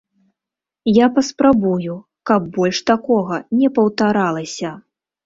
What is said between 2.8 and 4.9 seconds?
такога не паўтаралася.